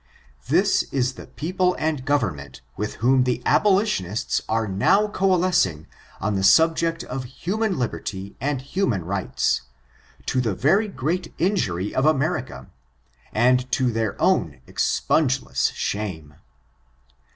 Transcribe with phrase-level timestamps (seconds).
[0.47, 5.85] This is the people and government with whom the abolitionists are now coalescing
[6.19, 9.61] on the subject of hu man liberty and human rights,
[10.25, 12.67] to the very great in jury of America,
[13.31, 16.33] and to their own expungeless shame.